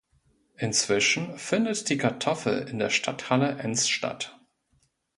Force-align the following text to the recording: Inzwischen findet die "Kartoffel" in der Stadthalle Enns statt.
Inzwischen 0.57 1.37
findet 1.37 1.87
die 1.87 1.97
"Kartoffel" 1.99 2.67
in 2.67 2.79
der 2.79 2.89
Stadthalle 2.89 3.59
Enns 3.59 3.87
statt. 3.87 4.35